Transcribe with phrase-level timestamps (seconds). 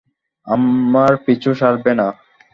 [0.47, 2.07] আমার পিছু ছাড়বেই না!